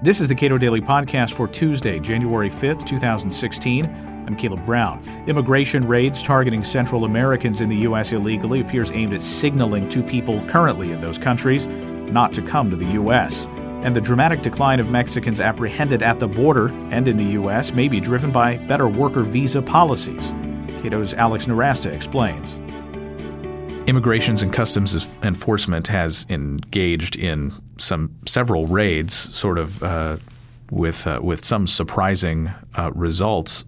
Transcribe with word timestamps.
This 0.00 0.20
is 0.20 0.28
the 0.28 0.34
Cato 0.36 0.56
Daily 0.58 0.80
Podcast 0.80 1.32
for 1.32 1.48
Tuesday, 1.48 1.98
January 1.98 2.50
5th, 2.50 2.86
2016. 2.86 3.84
I'm 3.84 4.36
Caleb 4.36 4.64
Brown. 4.64 5.02
Immigration 5.26 5.88
raids 5.88 6.22
targeting 6.22 6.62
Central 6.62 7.04
Americans 7.04 7.60
in 7.60 7.68
the 7.68 7.78
U.S. 7.78 8.12
illegally 8.12 8.60
appears 8.60 8.92
aimed 8.92 9.12
at 9.12 9.20
signaling 9.20 9.88
to 9.88 10.00
people 10.00 10.40
currently 10.46 10.92
in 10.92 11.00
those 11.00 11.18
countries 11.18 11.66
not 11.66 12.32
to 12.34 12.42
come 12.42 12.70
to 12.70 12.76
the 12.76 12.92
U.S. 12.92 13.46
And 13.82 13.96
the 13.96 14.00
dramatic 14.00 14.42
decline 14.42 14.78
of 14.78 14.88
Mexicans 14.88 15.40
apprehended 15.40 16.04
at 16.04 16.20
the 16.20 16.28
border 16.28 16.68
and 16.92 17.08
in 17.08 17.16
the 17.16 17.32
U.S. 17.32 17.72
may 17.72 17.88
be 17.88 17.98
driven 17.98 18.30
by 18.30 18.56
better 18.68 18.86
worker 18.86 19.24
visa 19.24 19.60
policies. 19.60 20.32
Cato's 20.80 21.12
Alex 21.14 21.46
Nowrasteh 21.46 21.92
explains. 21.92 22.56
Immigrations 23.88 24.42
and 24.42 24.52
Customs 24.52 25.16
Enforcement 25.22 25.86
has 25.86 26.26
engaged 26.28 27.16
in 27.16 27.54
some 27.78 28.14
several 28.26 28.66
raids, 28.66 29.14
sort 29.34 29.56
of 29.56 29.82
uh, 29.82 30.18
with 30.70 31.06
uh, 31.06 31.20
with 31.22 31.42
some 31.42 31.66
surprising 31.66 32.50
uh, 32.76 32.90
results. 32.94 33.64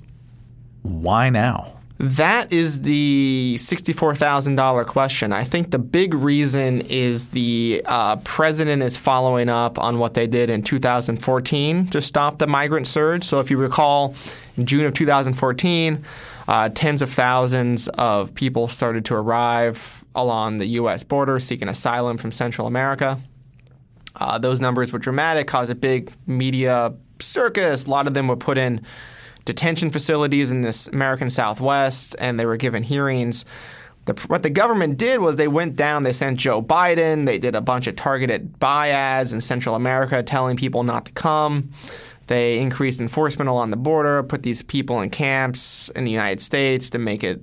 Why 0.83 1.31
now? 1.31 1.81
That 1.97 2.53
is 2.53 2.83
the 2.83 3.57
$64,000 3.59 4.87
question. 4.87 5.33
I 5.35 5.45
think 5.45 5.71
the 5.71 5.79
big 5.79 6.15
reason 6.15 6.81
is 6.83 7.29
the 7.29 7.83
uh, 7.85 8.17
president 8.17 8.83
is 8.83 8.97
following 8.97 9.51
up 9.51 9.79
on 9.79 9.99
what 9.99 10.15
they 10.15 10.27
did 10.27 10.49
in 10.49 10.63
2014 10.63 11.89
to 11.89 12.01
stop 12.01 12.39
the 12.39 12.47
migrant 12.47 12.87
surge. 12.87 13.25
So, 13.25 13.41
if 13.41 13.51
you 13.51 13.57
recall, 13.57 14.15
in 14.59 14.67
June 14.67 14.85
of 14.85 14.93
2014, 14.93 16.05
uh, 16.47 16.69
tens 16.71 17.01
of 17.01 17.09
thousands 17.09 17.89
of 17.89 18.35
people 18.35 18.69
started 18.69 19.07
to 19.07 19.15
arrive 19.15 20.00
along 20.15 20.59
the 20.59 20.67
U.S. 20.67 21.05
border 21.05 21.39
seeking 21.39 21.69
asylum 21.69 22.17
from 22.17 22.33
Central 22.33 22.67
America. 22.67 23.19
Uh, 24.17 24.39
those 24.39 24.61
numbers 24.61 24.93
were 24.93 24.99
dramatic, 24.99 25.47
caused 25.47 25.71
a 25.71 25.75
big 25.75 26.13
media 26.27 26.95
circus. 27.21 27.87
A 27.87 27.91
lot 27.91 28.07
of 28.07 28.15
them 28.15 28.29
were 28.29 28.37
put 28.37 28.59
in 28.59 28.83
detention 29.45 29.91
facilities 29.91 30.51
in 30.51 30.63
this 30.63 30.89
American 30.89 31.31
Southwest, 31.31 32.17
and 32.19 32.39
they 32.39 32.47
were 32.47 32.57
given 32.57 32.83
hearings. 32.83 33.45
The, 34.07 34.15
what 34.29 34.43
the 34.43 34.51
government 34.51 34.97
did 34.99 35.21
was 35.21 35.37
they 35.37 35.49
went 35.49 35.77
down, 35.77 36.03
they 36.03 36.13
sent 36.13 36.39
Joe 36.39 36.63
Biden, 36.63 37.27
they 37.27 37.39
did 37.39 37.55
a 37.55 37.61
bunch 37.61 37.87
of 37.87 37.97
targeted 37.97 38.59
buy 38.59 38.89
ads 38.89 39.33
in 39.33 39.41
Central 39.41 39.75
America 39.75 40.23
telling 40.23 40.57
people 40.57 40.83
not 40.83 41.05
to 41.07 41.13
come. 41.13 41.71
They 42.27 42.61
increased 42.61 43.01
enforcement 43.01 43.51
along 43.51 43.71
the 43.71 43.77
border, 43.77 44.23
put 44.23 44.43
these 44.43 44.63
people 44.63 45.01
in 45.01 45.11
camps 45.11 45.89
in 45.91 46.05
the 46.05 46.11
United 46.11 46.41
States 46.41 46.89
to 46.91 46.99
make 46.99 47.25
it 47.25 47.43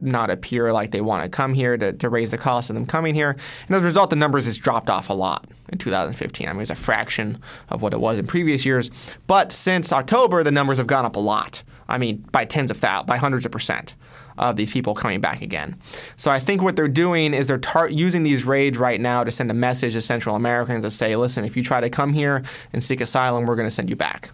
not 0.00 0.30
appear 0.30 0.72
like 0.72 0.90
they 0.90 1.00
want 1.00 1.24
to 1.24 1.28
come 1.28 1.54
here 1.54 1.76
to, 1.76 1.92
to 1.92 2.08
raise 2.08 2.30
the 2.30 2.38
cost 2.38 2.70
of 2.70 2.74
them 2.74 2.86
coming 2.86 3.14
here. 3.14 3.36
And 3.66 3.76
as 3.76 3.82
a 3.82 3.86
result, 3.86 4.10
the 4.10 4.16
numbers 4.16 4.46
has 4.46 4.58
dropped 4.58 4.90
off 4.90 5.10
a 5.10 5.14
lot 5.14 5.48
in 5.68 5.78
2015. 5.78 6.48
I 6.48 6.52
mean, 6.52 6.62
it's 6.62 6.70
a 6.70 6.74
fraction 6.74 7.38
of 7.68 7.82
what 7.82 7.92
it 7.92 8.00
was 8.00 8.18
in 8.18 8.26
previous 8.26 8.64
years. 8.64 8.90
But 9.26 9.52
since 9.52 9.92
October, 9.92 10.42
the 10.42 10.50
numbers 10.50 10.78
have 10.78 10.86
gone 10.86 11.04
up 11.04 11.16
a 11.16 11.20
lot. 11.20 11.62
I 11.88 11.98
mean, 11.98 12.18
by 12.32 12.44
tens 12.44 12.70
of 12.70 12.78
thousands, 12.78 13.08
by 13.08 13.16
hundreds 13.16 13.44
of 13.44 13.52
percent 13.52 13.94
of 14.38 14.56
these 14.56 14.72
people 14.72 14.94
coming 14.94 15.20
back 15.20 15.42
again. 15.42 15.76
So 16.16 16.30
I 16.30 16.38
think 16.38 16.62
what 16.62 16.74
they're 16.74 16.88
doing 16.88 17.34
is 17.34 17.48
they're 17.48 17.58
tar- 17.58 17.90
using 17.90 18.22
these 18.22 18.44
raids 18.44 18.78
right 18.78 19.00
now 19.00 19.22
to 19.22 19.30
send 19.30 19.50
a 19.50 19.54
message 19.54 19.92
to 19.92 20.00
Central 20.00 20.34
Americans 20.34 20.82
to 20.82 20.90
say, 20.90 21.14
listen, 21.16 21.44
if 21.44 21.56
you 21.56 21.62
try 21.62 21.80
to 21.80 21.90
come 21.90 22.14
here 22.14 22.42
and 22.72 22.82
seek 22.82 23.00
asylum, 23.00 23.44
we're 23.44 23.56
going 23.56 23.66
to 23.66 23.74
send 23.74 23.90
you 23.90 23.96
back. 23.96 24.30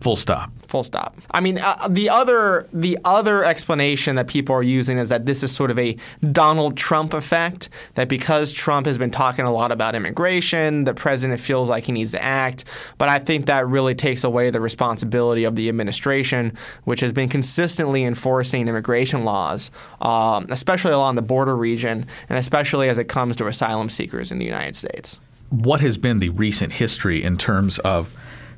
Full 0.00 0.16
stop. 0.16 0.50
Full 0.68 0.82
stop. 0.82 1.16
I 1.30 1.40
mean, 1.40 1.58
uh, 1.58 1.88
the 1.88 2.10
other 2.10 2.68
the 2.72 2.98
other 3.04 3.44
explanation 3.44 4.16
that 4.16 4.26
people 4.26 4.54
are 4.54 4.62
using 4.62 4.98
is 4.98 5.08
that 5.08 5.24
this 5.24 5.42
is 5.42 5.50
sort 5.50 5.70
of 5.70 5.78
a 5.78 5.96
Donald 6.32 6.76
Trump 6.76 7.14
effect. 7.14 7.70
That 7.94 8.08
because 8.08 8.52
Trump 8.52 8.86
has 8.86 8.98
been 8.98 9.10
talking 9.10 9.46
a 9.46 9.52
lot 9.52 9.72
about 9.72 9.94
immigration, 9.94 10.84
the 10.84 10.92
president 10.92 11.40
feels 11.40 11.70
like 11.70 11.84
he 11.84 11.92
needs 11.92 12.10
to 12.10 12.22
act. 12.22 12.64
But 12.98 13.08
I 13.08 13.18
think 13.18 13.46
that 13.46 13.66
really 13.66 13.94
takes 13.94 14.22
away 14.22 14.50
the 14.50 14.60
responsibility 14.60 15.44
of 15.44 15.56
the 15.56 15.68
administration, 15.68 16.52
which 16.84 17.00
has 17.00 17.12
been 17.12 17.28
consistently 17.28 18.04
enforcing 18.04 18.68
immigration 18.68 19.24
laws, 19.24 19.70
um, 20.00 20.46
especially 20.50 20.92
along 20.92 21.14
the 21.14 21.22
border 21.22 21.56
region, 21.56 22.06
and 22.28 22.38
especially 22.38 22.88
as 22.88 22.98
it 22.98 23.08
comes 23.08 23.36
to 23.36 23.46
asylum 23.46 23.88
seekers 23.88 24.30
in 24.30 24.38
the 24.38 24.46
United 24.46 24.76
States. 24.76 25.18
What 25.48 25.80
has 25.80 25.96
been 25.96 26.18
the 26.18 26.28
recent 26.30 26.74
history 26.74 27.22
in 27.22 27.38
terms 27.38 27.78
of 27.78 28.12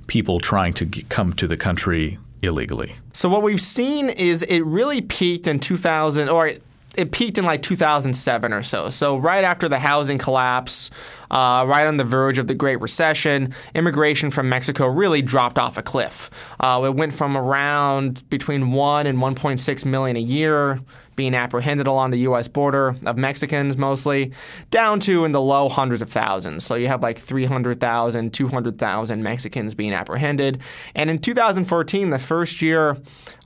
people 0.08 0.40
trying 0.40 0.72
to 0.74 0.86
come 0.86 1.32
to 1.34 1.46
the 1.46 1.56
country 1.56 2.18
illegally? 2.42 2.96
So 3.12 3.28
what 3.28 3.42
we've 3.42 3.60
seen 3.60 4.10
is 4.10 4.42
it 4.42 4.60
really 4.64 5.00
peaked 5.00 5.46
in 5.46 5.60
2000 5.60 6.28
or 6.28 6.52
it 6.98 7.12
peaked 7.12 7.38
in 7.38 7.44
like 7.44 7.62
2007 7.62 8.52
or 8.52 8.62
so. 8.62 8.90
So 8.90 9.16
right 9.16 9.44
after 9.44 9.68
the 9.68 9.78
housing 9.78 10.18
collapse, 10.18 10.90
uh, 11.30 11.64
right 11.68 11.86
on 11.86 11.96
the 11.96 12.04
verge 12.04 12.38
of 12.38 12.48
the 12.48 12.54
Great 12.54 12.80
Recession, 12.80 13.54
immigration 13.74 14.32
from 14.32 14.48
Mexico 14.48 14.88
really 14.88 15.22
dropped 15.22 15.58
off 15.58 15.78
a 15.78 15.82
cliff. 15.82 16.28
Uh, 16.58 16.82
it 16.84 16.96
went 16.96 17.14
from 17.14 17.36
around 17.36 18.28
between 18.28 18.72
one 18.72 19.06
and 19.06 19.18
1.6 19.18 19.84
million 19.84 20.16
a 20.16 20.20
year 20.20 20.80
being 21.14 21.34
apprehended 21.34 21.88
along 21.88 22.12
the 22.12 22.18
U.S. 22.20 22.46
border 22.46 22.94
of 23.04 23.16
Mexicans 23.16 23.76
mostly, 23.76 24.32
down 24.70 25.00
to 25.00 25.24
in 25.24 25.32
the 25.32 25.40
low 25.40 25.68
hundreds 25.68 26.00
of 26.00 26.08
thousands. 26.08 26.64
So 26.64 26.76
you 26.76 26.86
have 26.86 27.02
like 27.02 27.18
300,000, 27.18 28.32
200,000 28.32 29.22
Mexicans 29.24 29.74
being 29.74 29.92
apprehended. 29.92 30.62
And 30.94 31.10
in 31.10 31.18
2014, 31.18 32.10
the 32.10 32.20
first 32.20 32.62
year 32.62 32.96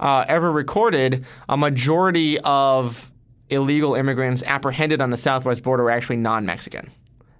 uh, 0.00 0.26
ever 0.28 0.52
recorded, 0.52 1.24
a 1.48 1.56
majority 1.56 2.38
of 2.40 3.11
illegal 3.52 3.94
immigrants 3.94 4.42
apprehended 4.44 5.00
on 5.00 5.10
the 5.10 5.16
southwest 5.16 5.62
border 5.62 5.84
were 5.84 5.90
actually 5.90 6.16
non 6.16 6.44
Mexican. 6.46 6.90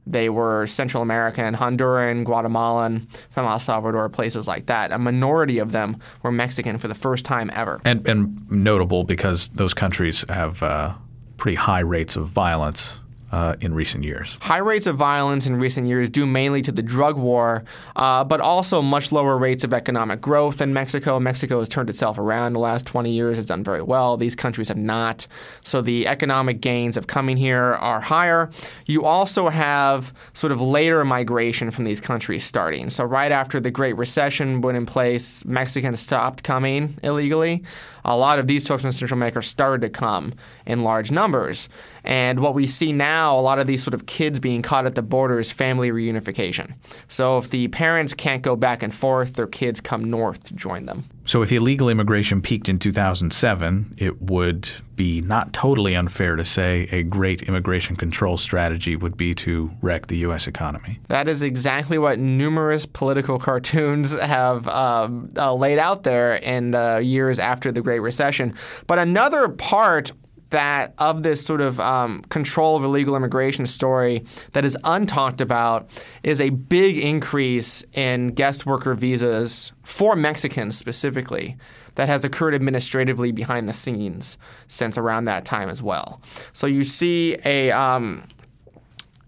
They 0.06 0.28
were 0.28 0.66
Central 0.66 1.02
American, 1.02 1.54
Honduran, 1.54 2.24
Guatemalan, 2.24 3.06
from 3.30 3.46
El 3.46 3.60
Salvador, 3.60 4.08
places 4.08 4.48
like 4.48 4.66
that. 4.66 4.90
A 4.90 4.98
minority 4.98 5.58
of 5.58 5.70
them 5.70 5.98
were 6.22 6.32
Mexican 6.32 6.78
for 6.78 6.88
the 6.88 6.94
first 6.94 7.24
time 7.24 7.50
ever. 7.54 7.80
And, 7.84 8.06
and 8.08 8.50
notable 8.50 9.04
because 9.04 9.48
those 9.50 9.74
countries 9.74 10.24
have 10.28 10.62
uh, 10.62 10.94
pretty 11.36 11.54
high 11.54 11.80
rates 11.80 12.16
of 12.16 12.26
violence 12.26 12.98
uh, 13.32 13.56
in 13.60 13.74
recent 13.74 14.04
years. 14.04 14.36
High 14.42 14.58
rates 14.58 14.86
of 14.86 14.96
violence 14.96 15.46
in 15.46 15.56
recent 15.56 15.88
years 15.88 16.10
due 16.10 16.26
mainly 16.26 16.60
to 16.62 16.70
the 16.72 16.82
drug 16.82 17.16
war, 17.16 17.64
uh, 17.96 18.24
but 18.24 18.40
also 18.40 18.82
much 18.82 19.10
lower 19.10 19.38
rates 19.38 19.64
of 19.64 19.72
economic 19.72 20.20
growth 20.20 20.60
in 20.60 20.74
Mexico. 20.74 21.18
Mexico 21.18 21.58
has 21.58 21.68
turned 21.68 21.88
itself 21.88 22.18
around 22.18 22.52
the 22.52 22.58
last 22.58 22.86
20 22.86 23.10
years, 23.10 23.38
has 23.38 23.46
done 23.46 23.64
very 23.64 23.82
well. 23.82 24.18
These 24.18 24.36
countries 24.36 24.68
have 24.68 24.76
not. 24.76 25.26
So 25.64 25.80
the 25.80 26.06
economic 26.06 26.60
gains 26.60 26.96
of 26.98 27.06
coming 27.06 27.38
here 27.38 27.74
are 27.74 28.00
higher. 28.00 28.50
You 28.86 29.04
also 29.04 29.48
have 29.48 30.12
sort 30.34 30.52
of 30.52 30.60
later 30.60 31.04
migration 31.04 31.70
from 31.70 31.84
these 31.84 32.00
countries 32.00 32.44
starting. 32.44 32.90
So 32.90 33.04
right 33.04 33.32
after 33.32 33.60
the 33.60 33.70
Great 33.70 33.96
Recession 33.96 34.60
went 34.60 34.76
in 34.76 34.84
place, 34.84 35.44
Mexicans 35.46 36.00
stopped 36.00 36.42
coming 36.42 36.98
illegally. 37.02 37.64
A 38.04 38.16
lot 38.16 38.38
of 38.38 38.46
these 38.46 38.66
folks 38.66 38.84
in 38.84 38.92
Central 38.92 39.16
America 39.16 39.40
started 39.42 39.80
to 39.82 39.90
come 39.90 40.34
in 40.66 40.82
large 40.82 41.10
numbers. 41.10 41.68
And 42.04 42.40
what 42.40 42.54
we 42.54 42.66
see 42.66 42.92
now, 42.92 43.21
a 43.30 43.40
lot 43.40 43.58
of 43.58 43.66
these 43.66 43.82
sort 43.82 43.94
of 43.94 44.06
kids 44.06 44.38
being 44.40 44.62
caught 44.62 44.86
at 44.86 44.94
the 44.94 45.02
border 45.02 45.38
is 45.38 45.52
family 45.52 45.90
reunification. 45.90 46.74
So 47.08 47.38
if 47.38 47.50
the 47.50 47.68
parents 47.68 48.14
can't 48.14 48.42
go 48.42 48.56
back 48.56 48.82
and 48.82 48.94
forth, 48.94 49.34
their 49.34 49.46
kids 49.46 49.80
come 49.80 50.04
north 50.04 50.44
to 50.44 50.54
join 50.54 50.86
them. 50.86 51.04
So 51.24 51.42
if 51.42 51.52
illegal 51.52 51.88
immigration 51.88 52.42
peaked 52.42 52.68
in 52.68 52.78
2007, 52.78 53.94
it 53.96 54.20
would 54.20 54.68
be 54.96 55.20
not 55.20 55.52
totally 55.52 55.94
unfair 55.94 56.36
to 56.36 56.44
say 56.44 56.88
a 56.90 57.02
great 57.02 57.42
immigration 57.42 57.96
control 57.96 58.36
strategy 58.36 58.96
would 58.96 59.16
be 59.16 59.34
to 59.36 59.70
wreck 59.80 60.08
the 60.08 60.18
U.S. 60.18 60.46
economy. 60.46 60.98
That 61.08 61.28
is 61.28 61.42
exactly 61.42 61.96
what 61.96 62.18
numerous 62.18 62.86
political 62.86 63.38
cartoons 63.38 64.18
have 64.20 64.66
um, 64.66 65.30
uh, 65.36 65.54
laid 65.54 65.78
out 65.78 66.02
there 66.02 66.34
in 66.34 66.74
uh, 66.74 66.98
years 66.98 67.38
after 67.38 67.70
the 67.70 67.82
Great 67.82 68.00
Recession. 68.00 68.54
But 68.86 68.98
another 68.98 69.48
part 69.48 70.12
that 70.52 70.94
of 70.98 71.22
this 71.22 71.44
sort 71.44 71.60
of 71.60 71.80
um, 71.80 72.22
control 72.30 72.76
of 72.76 72.84
illegal 72.84 73.16
immigration 73.16 73.66
story 73.66 74.24
that 74.52 74.64
is 74.64 74.76
untalked 74.84 75.40
about 75.40 75.90
is 76.22 76.40
a 76.40 76.50
big 76.50 76.96
increase 76.98 77.84
in 77.92 78.28
guest 78.28 78.64
worker 78.64 78.94
visas 78.94 79.72
for 79.82 80.14
Mexicans 80.14 80.78
specifically 80.78 81.56
that 81.96 82.08
has 82.08 82.24
occurred 82.24 82.54
administratively 82.54 83.32
behind 83.32 83.68
the 83.68 83.72
scenes 83.72 84.38
since 84.68 84.96
around 84.96 85.24
that 85.24 85.44
time 85.44 85.68
as 85.68 85.82
well. 85.82 86.22
So 86.52 86.66
you 86.66 86.84
see 86.84 87.36
a 87.44 87.70
um, 87.70 88.24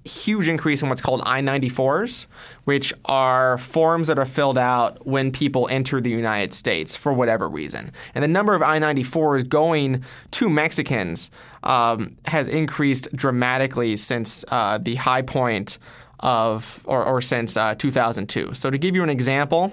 huge 0.04 0.48
increase 0.48 0.82
in 0.82 0.88
what's 0.88 1.00
called 1.00 1.22
I 1.24 1.40
94s, 1.40 2.26
which 2.64 2.92
are 3.06 3.56
forms 3.58 4.08
that 4.08 4.18
are 4.18 4.26
filled 4.26 4.58
out 4.58 5.06
when 5.06 5.32
people 5.32 5.66
enter 5.70 6.00
the 6.00 6.10
United 6.10 6.52
States 6.52 6.94
for 6.94 7.12
whatever 7.12 7.48
reason. 7.48 7.92
And 8.14 8.22
the 8.22 8.28
number 8.28 8.54
of 8.54 8.62
I 8.62 8.78
94s 8.78 9.48
going 9.48 10.04
to 10.32 10.50
Mexicans 10.50 11.30
um, 11.62 12.16
has 12.26 12.48
increased 12.48 13.14
dramatically 13.16 13.96
since 13.96 14.44
uh, 14.48 14.78
the 14.78 14.96
high 14.96 15.22
point 15.22 15.78
of, 16.20 16.80
or, 16.84 17.04
or 17.04 17.20
since 17.20 17.56
uh, 17.56 17.74
2002. 17.74 18.54
So 18.54 18.70
to 18.70 18.78
give 18.78 18.94
you 18.94 19.02
an 19.02 19.10
example, 19.10 19.72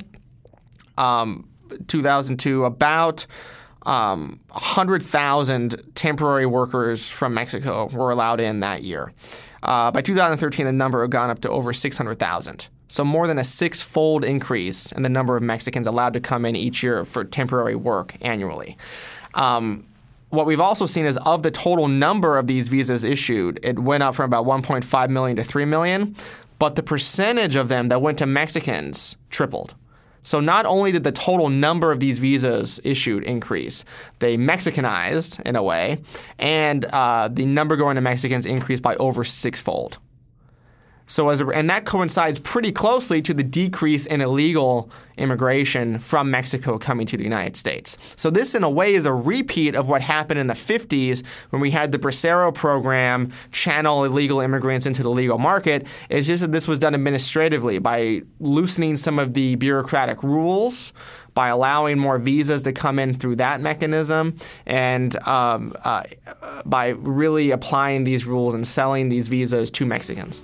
um, 0.97 1.47
2002, 1.87 2.65
about 2.65 3.25
um, 3.83 4.39
100,000 4.49 5.81
temporary 5.95 6.45
workers 6.45 7.09
from 7.09 7.33
Mexico 7.33 7.87
were 7.87 8.11
allowed 8.11 8.39
in 8.39 8.59
that 8.59 8.83
year. 8.83 9.13
Uh, 9.63 9.91
by 9.91 10.01
2013, 10.01 10.65
the 10.65 10.71
number 10.71 11.01
had 11.01 11.11
gone 11.11 11.29
up 11.29 11.39
to 11.41 11.49
over 11.49 11.73
600,000. 11.73 12.67
So, 12.87 13.05
more 13.05 13.25
than 13.25 13.37
a 13.37 13.43
six 13.43 13.81
fold 13.81 14.25
increase 14.25 14.91
in 14.91 15.01
the 15.01 15.09
number 15.09 15.37
of 15.37 15.43
Mexicans 15.43 15.87
allowed 15.87 16.13
to 16.13 16.19
come 16.19 16.45
in 16.45 16.55
each 16.57 16.83
year 16.83 17.05
for 17.05 17.23
temporary 17.23 17.75
work 17.75 18.13
annually. 18.21 18.77
Um, 19.33 19.85
what 20.29 20.45
we've 20.45 20.59
also 20.59 20.85
seen 20.85 21.05
is 21.05 21.17
of 21.17 21.43
the 21.43 21.51
total 21.51 21.87
number 21.87 22.37
of 22.37 22.47
these 22.47 22.69
visas 22.69 23.03
issued, 23.03 23.59
it 23.63 23.79
went 23.79 24.03
up 24.03 24.15
from 24.15 24.25
about 24.25 24.45
1.5 24.45 25.09
million 25.09 25.35
to 25.37 25.43
3 25.43 25.65
million, 25.65 26.15
but 26.59 26.75
the 26.75 26.83
percentage 26.83 27.55
of 27.55 27.69
them 27.69 27.89
that 27.89 28.01
went 28.01 28.17
to 28.19 28.25
Mexicans 28.25 29.15
tripled. 29.29 29.75
So 30.23 30.39
not 30.39 30.65
only 30.65 30.91
did 30.91 31.03
the 31.03 31.11
total 31.11 31.49
number 31.49 31.91
of 31.91 31.99
these 31.99 32.19
visas 32.19 32.79
issued 32.83 33.23
increase, 33.23 33.83
they 34.19 34.37
Mexicanized 34.37 35.41
in 35.41 35.55
a 35.55 35.63
way, 35.63 35.99
and 36.37 36.85
uh, 36.85 37.29
the 37.31 37.45
number 37.45 37.75
going 37.75 37.95
to 37.95 38.01
Mexicans 38.01 38.45
increased 38.45 38.83
by 38.83 38.95
over 38.95 39.23
sixfold. 39.23 39.97
So 41.11 41.27
as 41.27 41.41
a, 41.41 41.47
and 41.47 41.69
that 41.69 41.83
coincides 41.83 42.39
pretty 42.39 42.71
closely 42.71 43.21
to 43.23 43.33
the 43.33 43.43
decrease 43.43 44.05
in 44.05 44.21
illegal 44.21 44.89
immigration 45.17 45.99
from 45.99 46.31
Mexico 46.31 46.77
coming 46.77 47.05
to 47.07 47.17
the 47.17 47.23
United 47.25 47.57
States. 47.57 47.97
So 48.15 48.29
this 48.29 48.55
in 48.55 48.63
a 48.63 48.69
way 48.69 48.93
is 48.93 49.05
a 49.05 49.13
repeat 49.13 49.75
of 49.75 49.89
what 49.89 50.01
happened 50.01 50.39
in 50.39 50.47
the 50.47 50.53
50s 50.53 51.25
when 51.49 51.61
we 51.61 51.69
had 51.71 51.91
the 51.91 51.99
Bracero 51.99 52.53
program 52.53 53.33
channel 53.51 54.05
illegal 54.05 54.39
immigrants 54.39 54.85
into 54.85 55.03
the 55.03 55.09
legal 55.09 55.37
market. 55.37 55.85
It's 56.09 56.27
just 56.27 56.43
that 56.43 56.53
this 56.53 56.65
was 56.65 56.79
done 56.79 56.95
administratively 56.95 57.79
by 57.79 58.21
loosening 58.39 58.95
some 58.95 59.19
of 59.19 59.33
the 59.33 59.55
bureaucratic 59.55 60.23
rules 60.23 60.93
by 61.33 61.49
allowing 61.49 61.99
more 61.99 62.19
visas 62.19 62.61
to 62.61 62.71
come 62.71 62.99
in 62.99 63.15
through 63.15 63.35
that 63.35 63.59
mechanism 63.59 64.35
and 64.65 65.21
um, 65.27 65.73
uh, 65.83 66.03
by 66.65 66.89
really 66.89 67.51
applying 67.51 68.05
these 68.05 68.25
rules 68.25 68.53
and 68.53 68.65
selling 68.65 69.09
these 69.09 69.27
visas 69.27 69.69
to 69.71 69.85
Mexicans. 69.85 70.41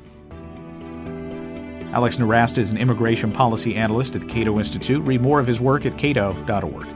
Alex 1.93 2.17
Nowrasteh 2.17 2.57
is 2.59 2.71
an 2.71 2.77
immigration 2.77 3.31
policy 3.31 3.75
analyst 3.75 4.15
at 4.15 4.21
the 4.21 4.27
Cato 4.27 4.57
Institute. 4.57 5.05
Read 5.05 5.21
more 5.21 5.39
of 5.39 5.47
his 5.47 5.61
work 5.61 5.85
at 5.85 5.97
cato.org. 5.97 6.87